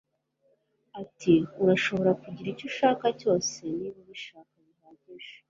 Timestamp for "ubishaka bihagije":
4.03-5.33